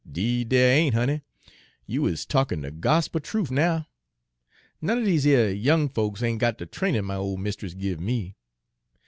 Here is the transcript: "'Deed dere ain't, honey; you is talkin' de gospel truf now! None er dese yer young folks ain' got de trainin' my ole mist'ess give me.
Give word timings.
"'Deed 0.11 0.49
dere 0.49 0.71
ain't, 0.77 0.95
honey; 0.95 1.21
you 1.85 2.07
is 2.07 2.25
talkin' 2.25 2.61
de 2.61 2.71
gospel 2.71 3.21
truf 3.21 3.51
now! 3.51 3.85
None 4.81 4.97
er 4.97 5.05
dese 5.05 5.25
yer 5.25 5.49
young 5.51 5.87
folks 5.89 6.23
ain' 6.23 6.39
got 6.39 6.57
de 6.57 6.65
trainin' 6.65 7.05
my 7.05 7.13
ole 7.13 7.37
mist'ess 7.37 7.75
give 7.75 7.99
me. 7.99 8.35